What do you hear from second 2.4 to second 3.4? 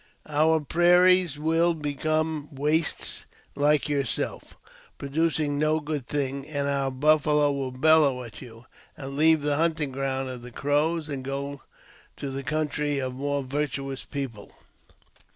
1 244 AUTOBIOGRAPHY OF wastes